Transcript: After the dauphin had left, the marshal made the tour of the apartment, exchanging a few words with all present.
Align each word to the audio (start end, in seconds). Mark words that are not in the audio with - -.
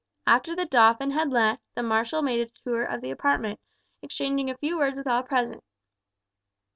After 0.25 0.55
the 0.55 0.65
dauphin 0.65 1.11
had 1.11 1.29
left, 1.29 1.61
the 1.75 1.83
marshal 1.83 2.23
made 2.23 2.39
the 2.43 2.51
tour 2.63 2.83
of 2.83 3.01
the 3.01 3.11
apartment, 3.11 3.59
exchanging 4.01 4.49
a 4.49 4.57
few 4.57 4.75
words 4.79 4.97
with 4.97 5.05
all 5.05 5.21
present. 5.21 5.63